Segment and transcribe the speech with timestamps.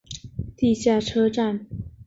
[0.57, 1.67] 地下车站。